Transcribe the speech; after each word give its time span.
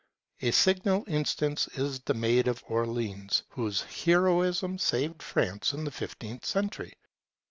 A 0.41 0.49
signal 0.49 1.03
instance 1.07 1.67
is 1.75 1.99
the 1.99 2.15
Maid 2.15 2.47
of 2.47 2.63
Orleans, 2.67 3.43
whose 3.49 3.83
heroism 3.83 4.79
saved 4.79 5.21
France 5.21 5.73
in 5.73 5.83
the 5.83 5.91
fifteenth 5.91 6.43
century. 6.43 6.93